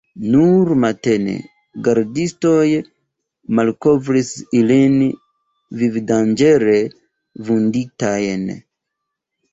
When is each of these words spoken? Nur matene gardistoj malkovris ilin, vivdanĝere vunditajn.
Nur 0.35 0.69
matene 0.83 1.33
gardistoj 1.87 2.63
malkovris 3.59 4.31
ilin, 4.61 4.97
vivdanĝere 5.83 6.77
vunditajn. 7.51 8.49